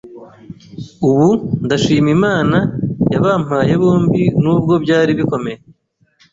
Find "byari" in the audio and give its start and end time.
4.83-5.11